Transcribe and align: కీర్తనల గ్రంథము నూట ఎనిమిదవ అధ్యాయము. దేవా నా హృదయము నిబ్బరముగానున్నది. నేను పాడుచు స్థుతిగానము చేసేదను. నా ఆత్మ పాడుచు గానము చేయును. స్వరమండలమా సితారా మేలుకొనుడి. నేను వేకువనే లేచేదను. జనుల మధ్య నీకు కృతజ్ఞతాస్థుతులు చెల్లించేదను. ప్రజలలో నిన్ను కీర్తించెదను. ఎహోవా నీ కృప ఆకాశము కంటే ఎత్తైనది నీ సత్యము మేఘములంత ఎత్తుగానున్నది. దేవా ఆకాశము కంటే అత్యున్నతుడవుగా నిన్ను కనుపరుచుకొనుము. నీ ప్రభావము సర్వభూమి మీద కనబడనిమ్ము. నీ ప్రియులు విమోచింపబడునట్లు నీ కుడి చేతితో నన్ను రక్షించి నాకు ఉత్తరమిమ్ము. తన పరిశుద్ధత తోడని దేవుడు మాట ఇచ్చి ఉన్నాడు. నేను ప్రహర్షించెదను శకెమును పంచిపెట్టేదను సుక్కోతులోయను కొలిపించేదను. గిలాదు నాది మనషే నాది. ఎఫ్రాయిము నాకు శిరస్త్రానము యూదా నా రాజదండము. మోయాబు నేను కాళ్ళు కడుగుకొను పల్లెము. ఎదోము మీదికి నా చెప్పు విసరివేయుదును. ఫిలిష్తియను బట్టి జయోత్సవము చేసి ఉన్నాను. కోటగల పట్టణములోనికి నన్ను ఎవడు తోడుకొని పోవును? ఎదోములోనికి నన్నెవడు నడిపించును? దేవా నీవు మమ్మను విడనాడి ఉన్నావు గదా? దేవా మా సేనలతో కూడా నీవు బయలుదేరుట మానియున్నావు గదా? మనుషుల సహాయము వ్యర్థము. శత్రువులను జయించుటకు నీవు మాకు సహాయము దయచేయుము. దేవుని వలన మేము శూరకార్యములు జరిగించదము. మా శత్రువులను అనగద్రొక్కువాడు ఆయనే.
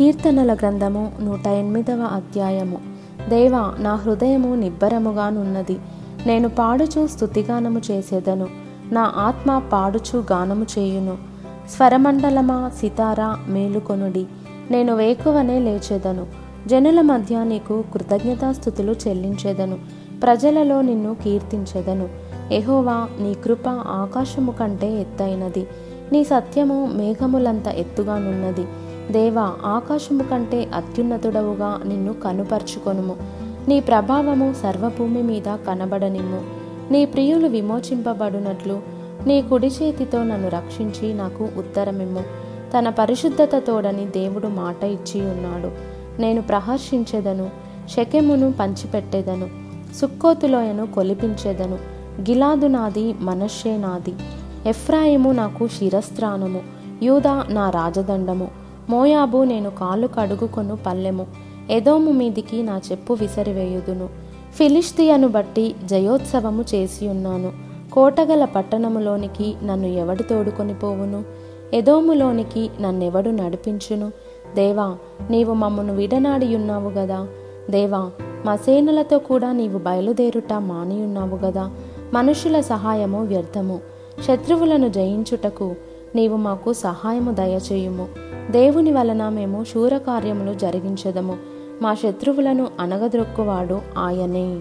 కీర్తనల 0.00 0.54
గ్రంథము 0.54 1.12
నూట 1.20 1.46
ఎనిమిదవ 1.46 2.08
అధ్యాయము. 2.12 2.78
దేవా 3.28 3.74
నా 3.78 3.94
హృదయము 3.94 4.54
నిబ్బరముగానున్నది. 4.54 5.78
నేను 6.26 6.48
పాడుచు 6.48 7.06
స్థుతిగానము 7.06 7.80
చేసేదను. 7.90 8.46
నా 8.92 9.12
ఆత్మ 9.16 9.58
పాడుచు 9.58 10.24
గానము 10.32 10.66
చేయును. 10.78 11.18
స్వరమండలమా 11.76 12.70
సితారా 12.80 13.38
మేలుకొనుడి. 13.48 14.26
నేను 14.70 14.94
వేకువనే 14.94 15.58
లేచేదను. 15.58 16.26
జనుల 16.66 17.00
మధ్య 17.00 17.44
నీకు 17.44 17.84
కృతజ్ఞతాస్థుతులు 17.92 18.94
చెల్లించేదను. 19.08 19.78
ప్రజలలో 20.22 20.80
నిన్ను 20.80 21.14
కీర్తించెదను. 21.14 22.08
ఎహోవా 22.52 23.08
నీ 23.20 23.34
కృప 23.34 23.68
ఆకాశము 23.68 24.52
కంటే 24.52 25.00
ఎత్తైనది 25.00 25.66
నీ 26.12 26.24
సత్యము 26.24 26.90
మేఘములంత 26.94 27.68
ఎత్తుగానున్నది. 27.68 28.66
దేవా 29.10 29.56
ఆకాశము 29.64 30.22
కంటే 30.22 30.70
అత్యున్నతుడవుగా 30.74 31.80
నిన్ను 31.86 32.12
కనుపరుచుకొనుము. 32.12 33.16
నీ 33.68 33.80
ప్రభావము 33.80 34.54
సర్వభూమి 34.62 35.22
మీద 35.22 35.56
కనబడనిమ్ము. 35.66 36.40
నీ 36.92 37.04
ప్రియులు 37.04 37.46
విమోచింపబడునట్లు 37.46 38.80
నీ 39.26 39.42
కుడి 39.42 39.66
చేతితో 39.66 40.24
నన్ను 40.24 40.48
రక్షించి 40.48 41.14
నాకు 41.14 41.48
ఉత్తరమిమ్ము. 41.56 42.20
తన 42.78 42.88
పరిశుద్ధత 42.88 43.50
తోడని 43.66 44.06
దేవుడు 44.06 44.46
మాట 44.46 44.84
ఇచ్చి 44.84 45.20
ఉన్నాడు. 45.20 45.70
నేను 46.20 46.42
ప్రహర్షించెదను 46.42 47.50
శకెమును 47.96 48.52
పంచిపెట్టేదను 48.52 49.48
సుక్కోతులోయను 50.00 50.86
కొలిపించేదను. 50.86 51.74
గిలాదు 52.20 52.66
నాది 52.66 53.14
మనషే 53.20 53.76
నాది. 53.76 54.14
ఎఫ్రాయిము 54.66 55.32
నాకు 55.32 55.68
శిరస్త్రానము 55.68 56.60
యూదా 57.02 57.46
నా 57.48 57.70
రాజదండము. 57.70 58.69
మోయాబు 58.88 59.44
నేను 59.44 59.70
కాళ్ళు 59.70 60.06
కడుగుకొను 60.06 60.78
పల్లెము. 60.86 61.26
ఎదోము 61.70 62.10
మీదికి 62.10 62.62
నా 62.62 62.80
చెప్పు 62.90 63.12
విసరివేయుదును. 63.14 64.08
ఫిలిష్తియను 64.54 65.28
బట్టి 65.28 65.74
జయోత్సవము 65.84 66.64
చేసి 66.74 67.08
ఉన్నాను. 67.08 67.52
కోటగల 67.92 68.44
పట్టణములోనికి 68.44 69.54
నన్ను 69.64 69.86
ఎవడు 69.86 70.22
తోడుకొని 70.22 70.74
పోవును? 70.74 71.24
ఎదోములోనికి 71.74 72.70
నన్నెవడు 72.80 73.30
నడిపించును? 73.30 74.12
దేవా 74.54 74.96
నీవు 75.30 75.54
మమ్మను 75.54 75.94
విడనాడి 75.94 76.56
ఉన్నావు 76.56 76.90
గదా? 76.90 77.26
దేవా 77.70 78.10
మా 78.46 78.56
సేనలతో 78.56 79.18
కూడా 79.18 79.52
నీవు 79.52 79.78
బయలుదేరుట 79.78 80.52
మానియున్నావు 80.52 81.36
గదా? 81.36 81.70
మనుషుల 82.14 82.60
సహాయము 82.60 83.24
వ్యర్థము. 83.24 83.80
శత్రువులను 84.26 84.88
జయించుటకు 84.88 85.74
నీవు 86.14 86.36
మాకు 86.36 86.72
సహాయము 86.72 87.30
దయచేయుము. 87.30 88.29
దేవుని 88.50 88.92
వలన 88.92 89.28
మేము 89.28 89.64
శూరకార్యములు 89.64 90.54
జరిగించదము. 90.54 91.36
మా 91.82 91.94
శత్రువులను 91.94 92.68
అనగద్రొక్కువాడు 92.80 93.80
ఆయనే. 93.98 94.60